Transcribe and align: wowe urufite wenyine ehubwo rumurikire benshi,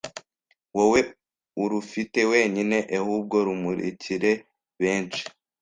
wowe 0.75 0.99
urufite 1.63 2.19
wenyine 2.31 2.77
ehubwo 2.97 3.35
rumurikire 3.45 4.31
benshi, 4.81 5.23